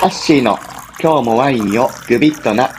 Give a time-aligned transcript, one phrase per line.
[0.00, 0.58] ハッシーの
[0.98, 2.70] 今日もワインよグビッとな。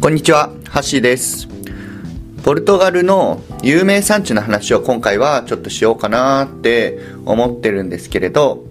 [0.00, 1.46] こんにちは、ハッシーです。
[2.42, 8.64] ポルトガルの有名産地の話を今回はちょっとしようかなって思ってるんですけれど、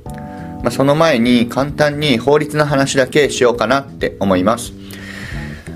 [0.61, 4.73] まあ、その前に簡単に法律の話だけしようかなって思います。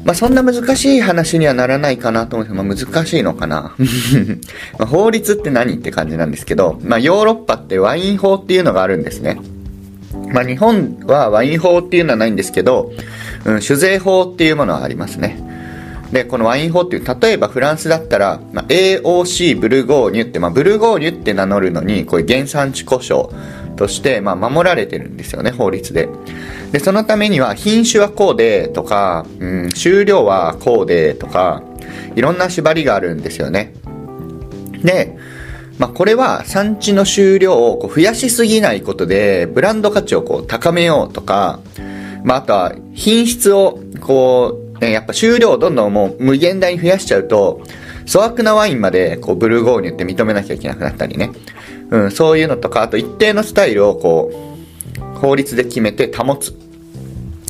[0.03, 3.75] まあ、そんな難しい話にはならないかなと思うんですけど、まあ、難しいのかな
[4.79, 9.39] ま法律って何って感じなんですけど、まあ、ヨーロッパってワイン法っていうのがあるんですね。
[10.31, 12.91] まあ、日本はワイン法っていうのはないんですけど、
[13.45, 15.48] うん、酒税法っていうものはありますね。
[16.11, 23.29] で、このワイン法っていう、例えばフランスだったら、まあ、AOC ブルゴーニュって、まあ、ブルゴーニュって名乗るのに、こういう原産地故障
[23.75, 26.09] として、まあ、守られてるんですよね、法律で。
[26.71, 31.63] で、そのためには、品種はこうで、とか、うん、収量はこうで、とか、
[32.15, 33.73] いろんな縛りがあるんですよね。
[34.83, 35.15] で、
[35.77, 41.61] まあ、これは産地の収量をこう増やしすぎないことで、ブランド価値をこう高めようとか、
[42.23, 47.61] まあ、あとは品質をこう、ね、やっぱ収量をどんどんもう無限大に増やしちゃうと、
[48.11, 51.31] 粗悪なワインまでこうブルゴーニュって認めなきゃいけなくなったりね。
[51.91, 56.53] うん、そういうのとか、あと一定のスタイルをこう、法律で決めて保つ。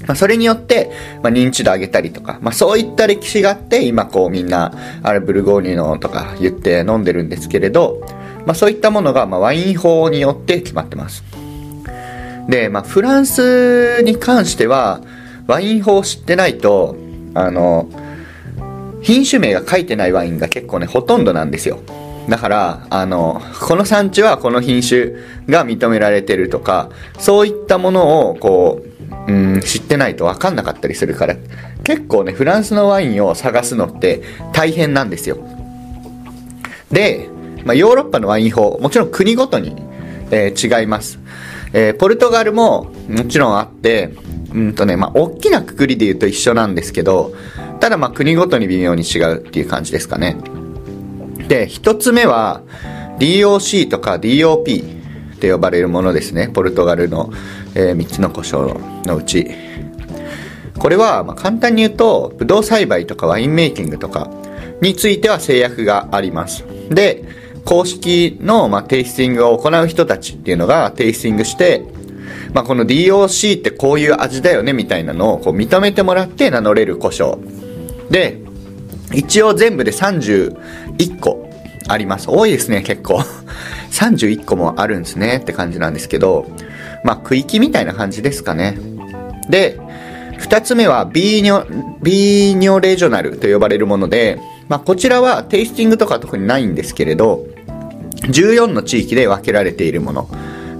[0.08, 8.02] まあ、それによって、まあ、認知度上げたりとか、まあ、そういった歴史があって、今こうみんな、あれブルゴーニュのとか言って飲んでるんですけれど、
[8.46, 11.24] まあ、そういったものが、まあ、ワイン法によって決まってます。
[12.48, 15.02] で、まあ、フランスに関しては、
[15.46, 16.96] ワイン法を知ってないと、
[17.34, 17.90] あの、
[19.02, 21.80] 品種名が書いてないワインが結構ね、ほとんどなんですよ。
[22.28, 25.14] だから、あの、この産地はこの品種
[25.48, 28.84] が認められてるとか、そういったものを、こ
[29.28, 31.36] う、うん、知ってないと分かんなかったりするから、
[31.84, 34.22] 結構ね、フランスのワインを探すのって
[34.54, 35.38] 大変なんですよ。
[36.92, 37.30] で、
[37.66, 39.76] まあ、ヨーロッパのワイン法、もちろん国ごとに、
[40.32, 41.20] えー違います。
[41.74, 44.14] えーポルトガルももちろんあって、
[44.54, 47.34] うんとね、まあ、大きなくくりで言うと一緒なんですけど、
[47.80, 50.38] ただまあ国ごとに微妙に違うっていう感じですかね。
[51.48, 52.62] で、一つ目は
[53.20, 55.00] DOC とか DOP
[55.36, 56.50] って呼ばれるものですね。
[56.50, 57.32] ポルトガルの、
[57.76, 58.74] え3つの故障
[59.06, 59.50] のうち。
[60.78, 64.30] これはま簡単に言うと、ブドウ栽培とかワインメイキングとか
[64.82, 66.66] については制約があります。
[66.90, 67.24] で、
[67.66, 71.84] 公式のまテイスティングを行う人たちっていうのがテイスティングして、
[72.54, 77.40] まあ、この DOC ってこういう味だよねみたいなのをこう認めてもらって名乗れる故障。
[78.10, 78.40] で、
[79.14, 81.50] 一応全部で31個
[81.88, 82.30] あります。
[82.30, 83.22] 多いですね、結構。
[83.92, 86.46] 31個もあるんですねって感じなんですけど、
[87.04, 88.78] まあ、区域みたいな感じですかね。
[89.50, 89.80] で、
[90.38, 91.66] 二つ目はビーニョ、
[92.02, 97.46] ビーニョレジョナルと呼ばれるもので、まあ、こちらはテイスティングとか特にないんですけれど、
[98.24, 100.30] 14の地域で分けられているもの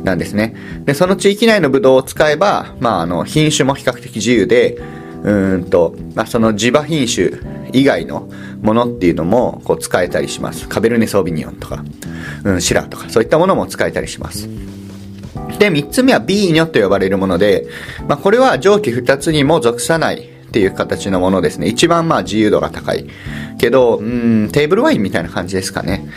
[0.04, 0.56] なんですね。
[0.86, 4.78] で、その地域内のブドウを使えば、まあ、あの、品種も比較的自由で、
[5.24, 7.32] うんと、まあ、その地場品種
[7.74, 8.30] 以外の
[8.62, 10.68] ものっていうのも、こう、使えたりします。
[10.68, 11.84] カベルネソービニオンとか、
[12.44, 14.50] うん、シラーとか、そういったものも使えたりします。
[15.60, 17.68] で、三つ目はビーニョと呼ばれるもので、
[18.08, 21.68] まあ、これは上記二つにも属さないっていう形のものですね。
[21.68, 23.06] 一番まあ自由度が高い。
[23.60, 26.08] けど、うん、テーブルワインみたいな感じですかね。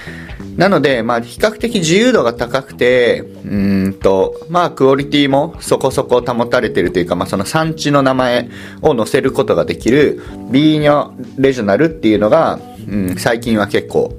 [0.57, 8.49] なので、まあ、比較的自由度が高くて、うんと、まあ、クオリティもそこそこ保たれてるというか、まあ、その産地の名前
[8.83, 14.15] を載せることができる、ビーニョレジョナルっていうのが、うん、最近は結構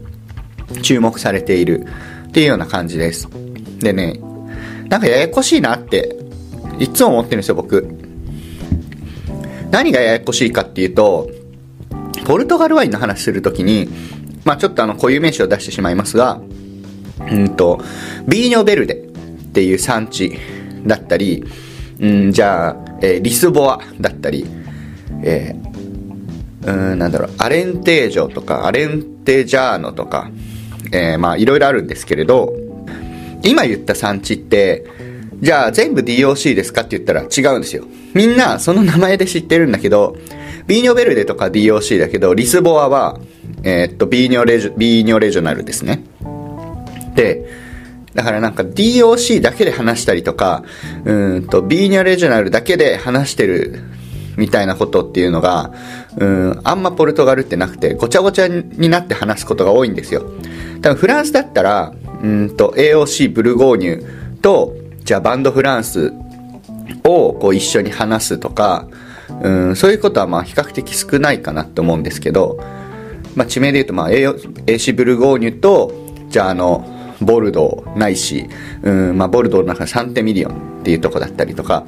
[0.81, 1.85] 注目されている
[2.29, 3.29] っていうような感じです。
[3.79, 4.19] でね、
[4.89, 6.15] なんかややこしいなって、
[6.79, 7.88] いつも思ってるんですよ、僕。
[9.69, 11.29] 何がややこしいかっていうと、
[12.25, 13.89] ポルトガルワインの話するときに、
[14.45, 16.41] まあちょっとあの固有名詞を出してしまいますが、
[17.19, 17.81] うんと、
[18.27, 18.97] ビーニョベルデっ
[19.53, 20.37] ていう産地
[20.85, 21.43] だったり、
[21.99, 24.45] うん、じゃあ、えーリスボアだったり、
[25.23, 30.29] えーうん、なんだろう、アレンテージョとか、アレンテジャーノとか、
[30.91, 32.53] えーまあいろいろあるんですけれど、
[33.44, 34.85] 今言った産地って、
[35.41, 37.85] じゃあ全部 DOC ですかって言ったら違うんですよ。
[38.13, 40.15] みんなその名前で知ってるんだけど、
[40.68, 43.19] ビーニョベルデとか DOC だけど、リスボアは、
[43.63, 46.04] えーっと、ビーニョレジョ、ビーニョレジョナルですね。
[47.15, 47.45] で、
[48.13, 50.63] だからなんか DOC だけで話したりとか、
[51.04, 53.80] うんと、ビーニョレジョナルだけで話してる
[54.38, 55.71] みたいなことっていうのが、
[56.18, 60.24] うん、あんまポルトガルってなくて、ごちゃごちゃになって話すことが多いんですよ。
[60.81, 66.13] 多分フランスだったら、うんと、AOC ブルゴーニュと、じゃあバンドフランス
[67.04, 68.88] をこう一緒に話すとか、
[69.41, 72.59] うん、そういうことはまあ比較的少ないかなと思うんですけど、
[73.35, 75.93] まあ、地名で言うと、まあ、AC ブルゴーニュと、
[76.29, 76.87] じゃあ、あの、
[77.21, 78.47] ボルドーないし、
[78.81, 81.85] うんまあ、ボルドーの中サンテミリオンっていうとこだったりとか、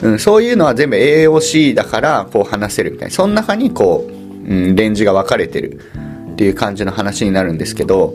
[0.00, 3.14] うん、そういうのは全部 AOC だからこう話せるみたいな。
[3.14, 5.80] その中にこう、うん、レンジが分かれてる
[6.32, 8.14] っていう感じの話になるんですけど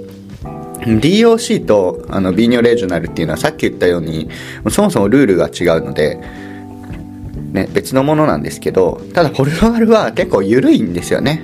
[0.82, 4.30] DOC とあの Vinho Regional っていうのはさっき言ったように
[4.70, 6.20] そもそもルールが違うので、
[7.54, 11.44] ね、別のものなんですけどただポルトガルは結構緩いんですよね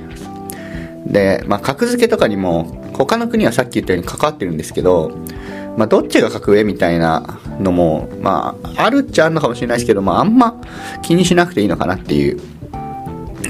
[1.05, 5.11] で、まあ、格付けとかにも他の国はさっき言ったように関わってるんですけど、
[5.77, 10.59] まあ、どっちが格上みたいなのも、まあ、あるっちゃあるのかもしれないですけど、まあ、あんま
[11.03, 12.39] 気にしなくていいのかなっていう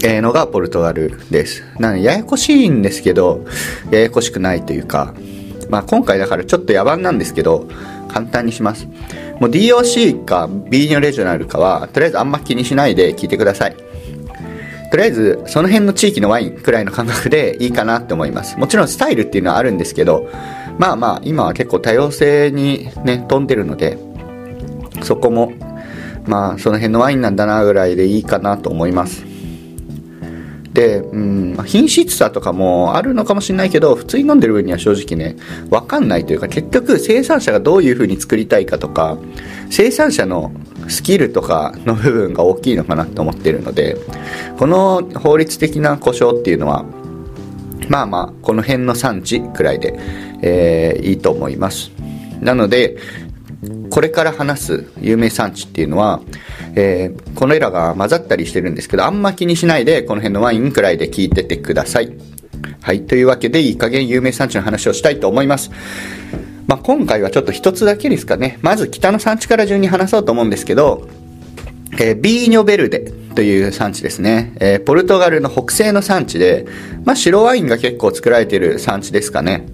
[0.03, 1.63] えのがポルトガルです。
[1.79, 3.45] なので、ややこしいんですけど、
[3.91, 5.13] ややこしくないというか、
[5.69, 7.67] まあ今回だからちょっと野蛮なんですけど、
[8.07, 8.87] 簡単にします。
[9.39, 13.75] もう DOC か B ニョレジョナルかは、とりあえずあんま気にしないで聞いてください。
[14.91, 18.57] とりあえず、その辺の地域のワインくらいの感覚でいいかなって思います。
[18.57, 20.29] もちろんスタイルっていうのはあるんですけど、
[20.77, 23.97] まあまあ、今は結構多様性にね、飛んでるので、
[25.03, 25.53] そこも、
[26.25, 29.28] まあ、その辺のワインなんだなぐらいでいいかなと思います。
[30.79, 35.35] で、うんま、品質差とかもあるのかもしれないけど、普通に飲んでる分には正直ね、
[35.69, 39.17] わかんないというか、結局生産者がどういう風に作りたいかとか、
[39.69, 40.53] 生産者の
[40.87, 43.97] スキルとかの部分が大きいのかなと思ってるので、
[44.57, 46.85] この法律的な故障っていうのは、
[47.89, 49.99] まあまあ、この辺の産地くらいで、
[50.41, 51.91] えー、いいと思います。
[52.39, 52.95] なので、
[53.89, 56.21] これから話す有名産地っていうのは、
[56.75, 62.13] えー、このエラが混ざったりしてるんですけど、あんま気にしないで、この辺のワインくらいで聞いててください。
[62.81, 63.05] はい。
[63.05, 65.71] というわけで、いい加減有名産地の話をしたいと思います。
[66.67, 68.59] まあ、今回はちょっと一つだけですかね。
[68.61, 71.07] まず北の産地から順に話そうと思うんですけど、
[71.93, 74.53] えー、ビーニョベルデという産地ですね。
[74.59, 76.67] えー、ポルトガルの北西の産地で、
[77.05, 79.65] まあ、白ワインが結構作られている産地ですかね。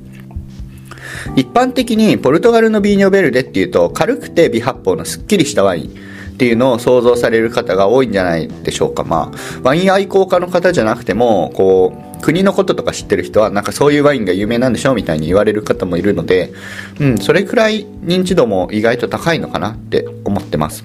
[1.35, 9.05] 一般的にポルトガルのビーニョベルデっていうと軽くて微発泡のすっきりしたワインっていうのを想像される方が多いんじゃないでしょうか。
[9.05, 16.51] まあ、ワイン愛好家の方じゃなくても、こう、国のこととか知ってる人は、なんかそういうワインが有名なんでしょみたいに言われる方もいるので、
[16.99, 20.83] うん、それくらい認知度も意外と高いのかなって思ってます。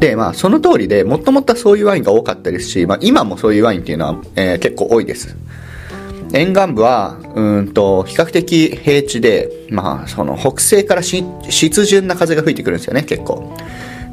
[0.00, 5.36] で、まあ、その通りで、もともとそういうワインが多かったですし、まあ、今もそういうワインっていうのは、えー、結構多いです。
[6.34, 13.56] 沿岸部は、うんと、比較的平地で、まあ、その北西から湿潤な風が吹いてくるんですよね、結構。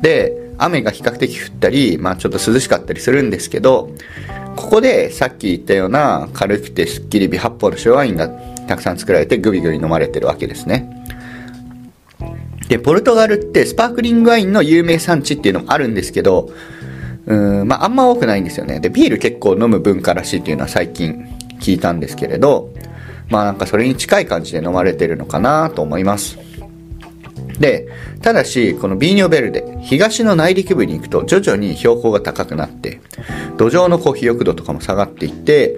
[0.02, 3.90] で、雨が比較的降ったり、まあちょっと涼しかったりするんですけど、
[4.56, 8.30] ここでさっき言ったような軽くてすっきり微発泡の白ワインが
[8.68, 10.88] たくさん作られてグビグビ飲まれてるわけですね。
[12.68, 16.52] で、ポルトガルってスパークリングワインの有名産地っていうのもあるんですけど、
[17.26, 18.80] うん、まああんま多くないんですよね。
[18.80, 21.26] で、ビール結構飲む文化らしいっていうのは最近
[21.62, 22.74] 聞いたんですけれど、
[23.30, 26.38] まあなんかそれに近い感じで飲まれてるのかなと思います。
[27.60, 27.88] で、
[28.22, 33.00] ただし、このビーニョベルデ、東の内陸部に行くと徐々に標高が高くなって、
[33.58, 35.78] 土壌のこう肥沃度とかも下がっていって、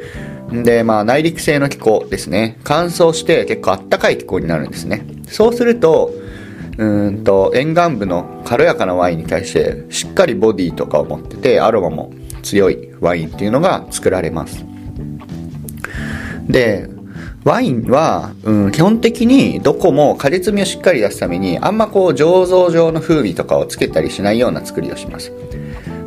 [0.52, 2.58] で、まあ内陸性の気候ですね。
[2.64, 5.06] 乾燥して結構あったかい気候になるんですね。
[5.28, 6.12] そうすると、
[6.78, 14.66] うんと、沿岸部の軽やかなワインに対して、しっかりボディとかを持ってて、アロマも強いワインっていうのが作られます。
[16.48, 16.90] で、
[17.44, 25.32] ワインは、うん、基本的にどこも果実味をしっかり出すために、あんまこう醸造上の風味とかをつけたりしないような作りをします。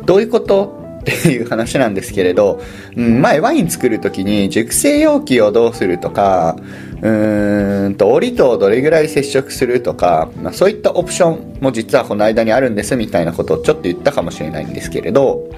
[0.05, 0.85] どういうこと？
[1.01, 2.59] っていう話なんですけれど、
[2.97, 6.57] うん、前ワイン作るときに熟成容器をどうするとか、
[7.01, 15.49] うーんと、折とどれぐらい接触するとか、まあ、そういったオプションも実はこの間にあるんですみたいなことをちょっと言ったかもしれないんですけれど、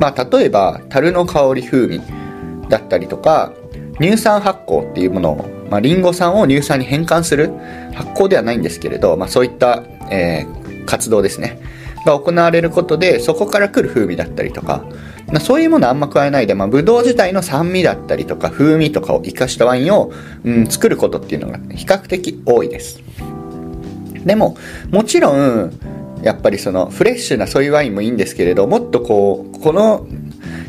[0.00, 2.00] まあ、例えば、樽の香り風味
[2.68, 3.52] だったりとか、
[4.00, 7.52] 乳酸発酵っていうものを、まあ、リンゴ酸を乳酸に変換する
[7.94, 11.60] 発酵ではないんですけれど、まあ、そういった、えー、活動ですね。
[12.04, 14.84] が行われることでそこから来る風味だったりとか、
[15.28, 20.12] まあ、そういうものあんま加えないで、まあ、ブドウ自体の酸味だったりとか風味とかを生かしたワインを、
[20.44, 23.00] うん、作ることっていうのが比較的多いです。
[24.24, 24.56] でも
[24.90, 25.72] もちろん
[26.22, 30.06] やっぱりそのフレッシュなそういうワインもいいんですけれどもっとこうこの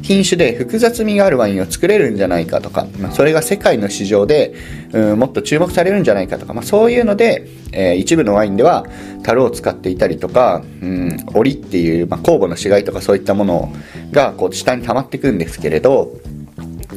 [0.06, 4.54] 品種で複雑味があるワインを作れるんじゃないかとか、まあ、それが世界の市場で、
[4.94, 8.86] うん、もっと注目されるんじゃないかとか、まあ、そういうので、えー、一部のワインでは
[9.24, 13.74] 樽を使っていたりとか、うん、檻っていう、まあ、酵母の死骸とかそういったもの
[14.12, 16.12] がこう下に溜まっていくんですけれど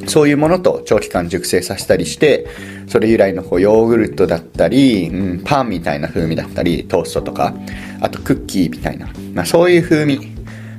[0.06, 2.46] そういうものと長期間熟成させたりして、
[2.88, 7.54] それ由来のこうヨーグルトだったり、うん、パンみたいな風味だったり、トーストとか、
[8.00, 10.37] あとクッキーみたいな、まあ、そういう風味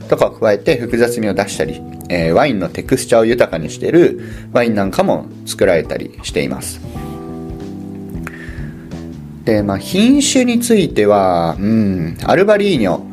[0.10, 4.20] とかを加えて複雑味を出したり、えー、ワインのテクスチャーを豊かにしている
[4.51, 6.82] ワインなんかも作られたりしています
[9.46, 13.10] で、まあ、品種については、うん、アルバリーニョ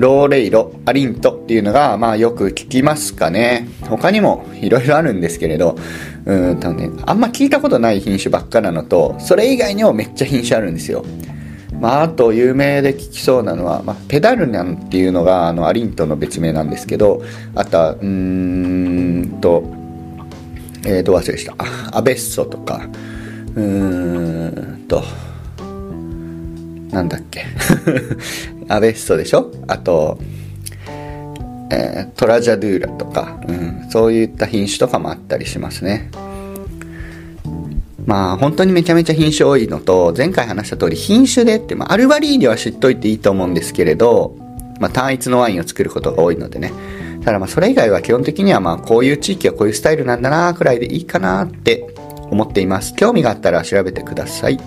[0.00, 3.68] ローレイロ、アリントっていうのが、まあよく聞きますかね。
[3.82, 5.76] 他にもいろいろあるんですけれど、
[6.24, 11.04] うんとね、あんま聞いたことない品種ばっかなのと、それ以外にもめっちゃ品種あるんですよ。
[11.80, 17.22] まあ、あと有名で聞きそうなのは、まあ、ペダルニャンっていうのがあのアリントの別名なんですけど、
[17.54, 19.64] あとは、うーんと、
[20.86, 21.54] えー、どう忘れした。
[21.96, 22.82] アベッソとか、
[23.54, 25.02] うーんと、
[26.90, 27.44] なんだっけ
[28.68, 29.50] アベッソでしょ？
[29.66, 30.18] あと、
[31.72, 36.10] えー、トラジャドゥーラとか、うん、そういった品種とかもあったりしますね。
[38.10, 44.36] まあ本当にめちゃめちゃ品種多いのと、前回話した通り品種でって、まあ、アルバリーニは知っといていいと思うんですけれど、
[44.80, 46.72] まあ単一のワインを作ることが多いのでね。
[47.24, 51.86] ただまあそれ以外は基本的にはまあこういう地域はこういうスタイルなんだなくらいでいいかなって
[52.32, 52.96] 思っています。
[52.96, 54.58] 興味があったら調べてください。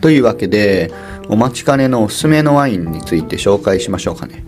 [0.00, 0.90] というわけで、
[1.28, 4.46] お待ちかねのおすすめのワインについて紹介しましょうかね。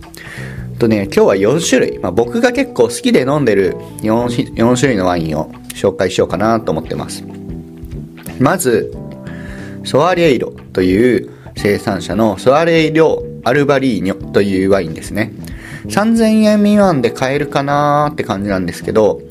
[0.79, 7.23] とね、今日は4種類、まあ、僕が結構好きで飲んでる 4, 4種類のワインを紹介しようかなと思ってます。
[8.39, 8.93] まず、
[9.83, 15.31] ソアレイロという生産者のソアレイロアルバリーニョというワインですね。
[15.85, 19.21] 3000円未満で買えるかなーって感じなんですけど、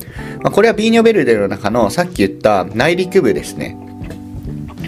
[0.41, 3.77] まあ、これはビーニョベルデの中のさっき言った内陸部ですね。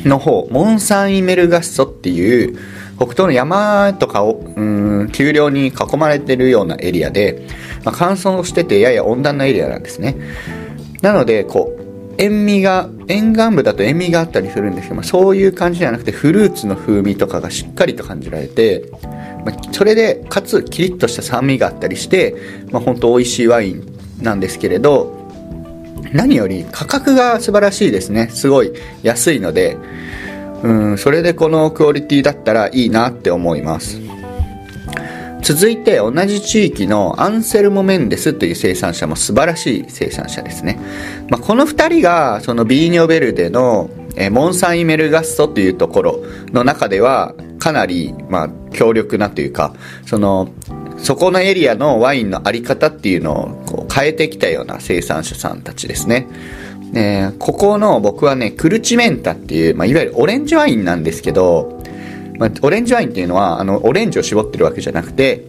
[0.03, 2.57] の方、モンサンイメルガッソっていう
[2.97, 7.47] 北東の山とかを、うん、丘陵に囲まれてるようなエリアで、
[7.83, 10.15] まあ、乾燥しててやや温暖なエリアなんですね。
[11.01, 11.81] なので、こう、
[12.17, 18.85] 塩味が、沿岸部だと塩味があったりするんですけど、まあ、そういう感じじゃなくてフルーツの風味とかがしっかりと感じられて、
[19.45, 22.35] まあ、それで、かつキリッとした酸味があったりして、
[22.71, 23.85] まあ、本当美味しいワイン
[24.21, 25.21] なんですけれど、
[26.13, 28.27] 何より価格が素晴らしいですね。
[28.27, 29.77] すごい安いので、
[30.63, 33.99] うん、それでこのクオリティだったらいいなって思います。
[35.41, 40.79] 続いて同じ地域のアンセルモ・メンデスという生産者も素晴らしい生産者ですね。
[41.29, 43.89] まあ、この2人がそのビーニョベルデの
[44.31, 49.73] モンサンイメルガッソというところの中ではかなり、まあ、強力なというか、
[50.05, 50.49] その、
[50.97, 56.27] そこのエリアのワインのあり方っていうのをこう変えてきたような生産者さんたちですね。
[56.93, 61.80] えここの僕はね、クルチメンタっていう、まあ、いわゆるオレンジワインなんですけど、
[62.41, 65.45] まあ、オレンジワインっていうのは、あの、オレンジを絞ってるわけじゃなくて、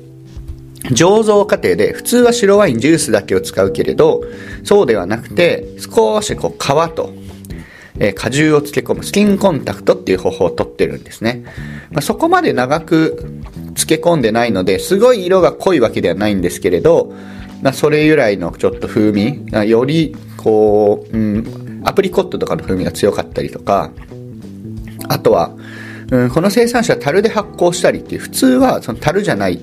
[0.90, 4.22] 醸造過程で、普通は白ワインジュースだけを使うけれど、
[4.62, 7.14] そうではなくて、少しこう皮と、
[7.98, 11.44] えー、果汁を漬け込むスキンコンタクトっていう方法をとってるんですね。
[11.92, 13.40] まあ、そこまで長く
[13.74, 17.14] 漬け込んでないので、すごい色が濃いわけではないんですけれど、
[17.62, 23.90] まあ、それ由来のちょっと風味、よりこう、うん、アプリコットとかの風味が強かったりとか、
[25.08, 25.56] あとは、
[26.12, 29.58] うん、この生産者は樽で発酵したりっていう、普通はその樽じゃない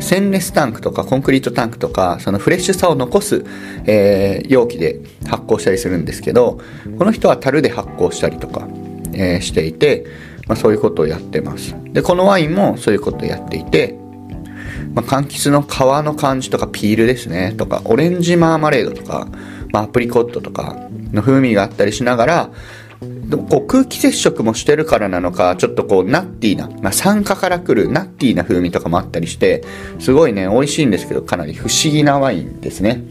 [0.00, 3.44] ステンレスタンクとかコンクリートタンクとか、そのフレッシュさを残す、
[3.86, 6.60] えー、容器で発酵したりするんですけど、
[6.98, 8.66] この人は樽で発酵したりとか、
[9.14, 10.04] えー、していて、
[10.48, 11.76] まあ、そういうことをやってます。
[11.92, 13.96] で、このワインもそういうことをやっていて、
[14.94, 19.28] まあ、柑橘の皮の感じとかピールですね、とか、オレンジマーマレードとか、
[19.70, 20.76] まあ、アプリコットとか
[21.12, 22.50] の風味があったりしながら、
[23.48, 29.64] こう空気接触もしてるからなのか、ちょっとこうナッティーな、まあ、酸化から来るナッティーな風味とかもあったりして、
[29.98, 33.02] すごいね、美味しいんですけど、かなり不思議なワインですね。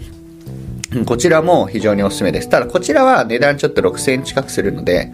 [1.06, 2.50] こちらも非常におすすめです。
[2.50, 5.12] ただこちらは値段ちょっと6000円近くするので、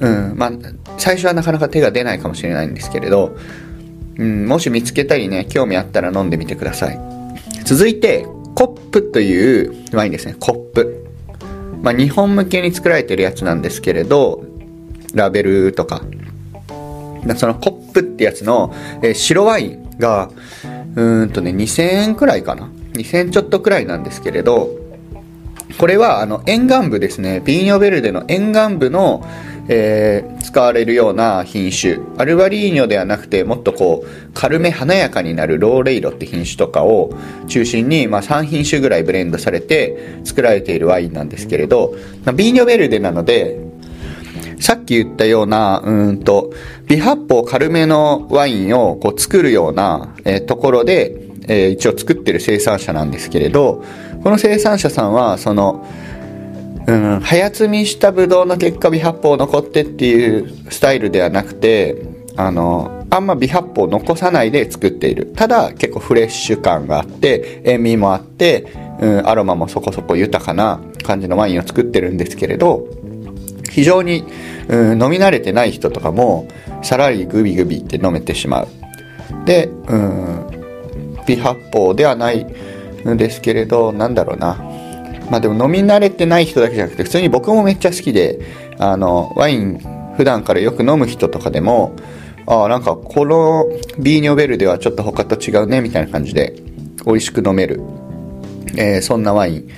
[0.00, 0.52] うん、まあ、
[0.96, 3.36] 最初はなかなか手が出ないかもしれないんですけれど、
[4.16, 7.00] うん、もし見つけたりね、興味あったら飲んでみてください。
[7.64, 10.99] 続いて、コップというワインですね、コップ。
[11.82, 14.44] まあ、日本向けに作られてるやつなんですけれど、
[15.14, 16.02] ラベルとか、
[17.36, 20.30] そのコップってやつの、えー、白ワインが、
[20.94, 22.70] うーんとね、2000円くらいかな。
[22.94, 24.70] 2000ちょっとくらいなんですけれど、
[25.78, 29.24] これはあの沿岸部ですね、ビーニョベルデの沿岸部の、
[29.72, 37.14] えー、使われるような品種アルバリーニョではなくてもっとこう軽め華やかになるローレイロって品種とかを
[37.46, 43.60] 中心に、まあ、3品種ぐらいブレンドされて作られているワインなんですけれど、まあ、ビーニョベルデなので
[44.58, 46.52] さっき言ったような、うんと、
[46.86, 51.16] 微発泡軽めのワインをこう作るような、えー、ところで、
[51.48, 53.84] えー、一応作ってる生産者なんですけれど、
[54.22, 55.86] この生産者さんは、その、
[56.86, 62.02] うん、早摘みしたブドウの結果微発泡残ってっていうスタイルではなくて
[62.36, 65.32] あのあんま微発泡残さないで作っている。
[65.34, 72.86] ただ結構フレッシュ感があって、塩味もあって、うん、アロマもそこそこ豊かな感じのワインを作ってるんですけれど、
[73.70, 74.24] 非常に、
[74.68, 76.46] うん、飲み慣れてない人とかも、
[76.82, 78.68] さらにグビグビって飲めてしまう。
[79.44, 80.46] で、うん、
[81.26, 82.46] 微発泡ではない
[83.08, 84.69] んですけれど、なんだろうな。
[85.30, 88.40] まあでも飲み慣れてない人だけじゃなくて、普通に僕もめっちゃ好きで、
[88.78, 89.80] あの、ワイン
[90.16, 91.94] 普段からよく飲む人とかでも、
[92.46, 93.66] ああ、なんかこの
[93.98, 96.54] ビーニョベルではちょっと他と違うね、みたいな感じで
[97.06, 97.80] 美味しく飲める、
[98.76, 99.68] えー、そんなワイン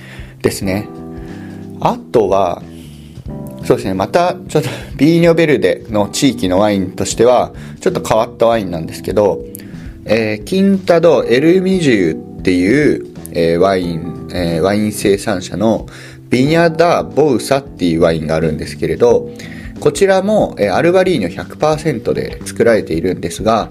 [0.41, 0.87] ですね。
[1.79, 2.63] あとは、
[3.63, 9.43] そうですね、またちょっとビーニョベルデの地域のワインとしては、ちょっと変わったワインなんですけど、
[10.05, 15.85] えー、キンタド・エルミジューっていう、えー、ワイン、えー、ワイン生産者の
[16.29, 19.29] ビニャダ・ボウサっていうワインがあるんですけれど、
[19.79, 23.69] こちらも、えー、アルバリーニョ100%で作られているんですが、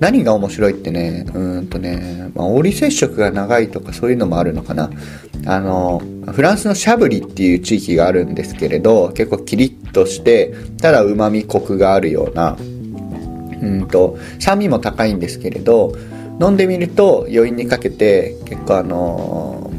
[0.00, 4.90] 何が面白いってね、うんとね、まあ、折接触が長いとかそういうのもあるのかな。
[5.46, 15.94] あの、フランスのシャブリっていう地域があるんですけれど、結構キリッとして、ただ旨味コクがあるような、うんと、酸味も高いんですけれど、
[16.40, 19.70] 飲んでみると余韻にかけて結構あの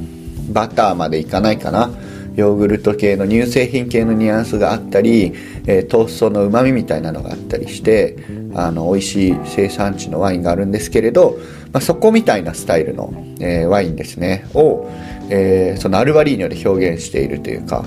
[0.50, 1.90] バターまでいかないかな。
[2.36, 5.34] ヨーグルト系の乳製品系のニュアンスがあったり、
[5.68, 8.18] えー、トーストのうまみみたいなのがあったりして
[8.56, 11.38] あの美味しい生産地のワインがあるんですけれど、
[11.72, 14.48] まあ、そこみたいなスタイルの、えー、ワインですね。
[14.56, 14.90] を、
[15.30, 17.86] えー、そのアルバリーニョで表現しているというか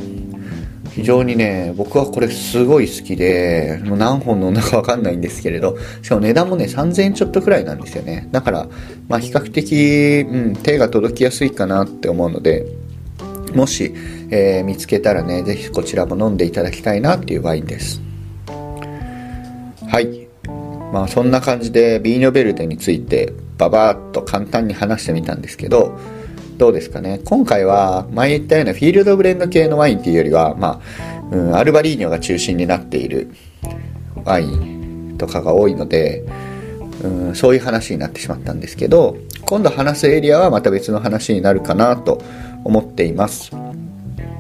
[0.97, 8.31] 非常にね、僕はこれすごい好きで、もう何本飲んだかわかんないんですけれど、しかも値段もね、3000円ちょっとくらいなんですよね。
[8.33, 8.67] だから、
[9.07, 12.65] まあ比較的、うん、手が届きやすいかなって思うので、
[13.55, 13.93] もし、
[14.31, 18.01] えー、見つけたらね、ぜひこちらも飲んでいただきたいなっていうワインです。
[19.87, 20.27] はい。
[20.95, 25.99] まあそんな感じでビーニョベルデについてババーっと簡単に話してみたんですけど、
[26.57, 27.21] どうですかね。
[27.25, 33.31] 今回は前言ったようなフィールドブレンド系のワインっていうよりは、まあ、うん、アルバリーニョが中心になっている
[34.25, 36.25] ワインとかが多いので、
[37.03, 42.23] うん、そういう話になってしまったんですけど今度話すエリアはまた別の話になるかなと
[42.65, 43.53] 思っています。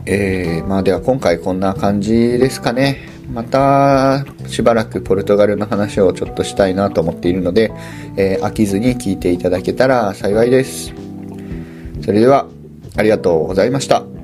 [0.08, 2.98] えー、まあでは今回こんな感じですかね。
[3.32, 7.72] またしばらくポルトガルの話をちょっとしたいなと思っているので、
[8.16, 11.05] えー、飽きずに聞いていただけたら幸いです。
[12.06, 12.46] それでは、
[12.96, 14.15] ありがとうございました。